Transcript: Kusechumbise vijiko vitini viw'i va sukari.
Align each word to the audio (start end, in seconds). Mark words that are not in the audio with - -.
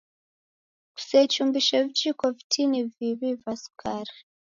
Kusechumbise 0.93 1.75
vijiko 1.87 2.25
vitini 2.37 2.81
viw'i 2.95 3.31
va 3.43 3.53
sukari. 3.61 4.15